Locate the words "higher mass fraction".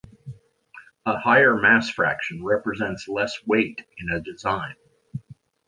1.19-2.43